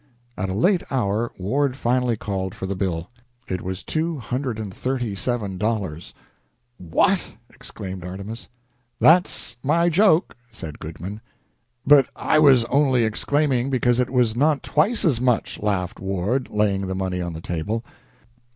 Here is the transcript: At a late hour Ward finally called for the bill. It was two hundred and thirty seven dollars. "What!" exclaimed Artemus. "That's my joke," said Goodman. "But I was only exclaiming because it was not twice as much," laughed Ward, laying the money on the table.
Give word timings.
At 0.35 0.49
a 0.49 0.55
late 0.55 0.81
hour 0.89 1.31
Ward 1.37 1.77
finally 1.77 2.17
called 2.17 2.55
for 2.55 2.65
the 2.65 2.73
bill. 2.75 3.11
It 3.47 3.61
was 3.61 3.83
two 3.83 4.17
hundred 4.17 4.57
and 4.57 4.73
thirty 4.73 5.13
seven 5.13 5.59
dollars. 5.59 6.11
"What!" 6.79 7.35
exclaimed 7.51 8.03
Artemus. 8.03 8.47
"That's 8.99 9.57
my 9.61 9.89
joke," 9.89 10.35
said 10.51 10.79
Goodman. 10.79 11.21
"But 11.85 12.07
I 12.15 12.39
was 12.39 12.65
only 12.65 13.03
exclaiming 13.03 13.69
because 13.69 13.99
it 13.99 14.09
was 14.09 14.35
not 14.35 14.63
twice 14.63 15.05
as 15.05 15.21
much," 15.21 15.59
laughed 15.61 15.99
Ward, 15.99 16.49
laying 16.49 16.87
the 16.87 16.95
money 16.95 17.21
on 17.21 17.33
the 17.33 17.39
table. 17.41 17.83